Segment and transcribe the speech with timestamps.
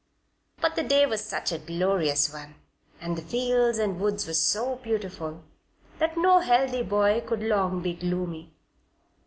[0.59, 2.55] But the day was such a glorious one,
[2.99, 5.43] and the fields and woods were so beautiful,
[5.99, 8.51] that no healthy boy could long be gloomy.